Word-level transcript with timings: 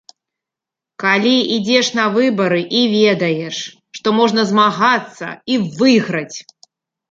Калі 1.03 1.33
ідзеш 1.55 1.91
на 1.99 2.05
выбары 2.15 2.61
і 2.81 2.81
ведаеш, 2.95 3.57
што 3.99 4.07
можна 4.23 4.49
змагацца 4.55 5.27
і 5.53 5.63
выйграць. 5.79 6.37